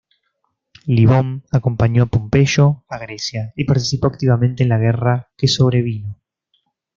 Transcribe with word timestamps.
Libón 0.87 1.43
acompañó 1.51 2.01
a 2.01 2.05
Pompeyo 2.07 2.83
a 2.89 2.97
Grecia, 2.97 3.53
y 3.55 3.65
participó 3.65 4.07
activamente 4.07 4.63
en 4.63 4.69
la 4.69 4.79
guerra 4.79 5.29
que 5.37 5.47
sobrevino. 5.47 6.19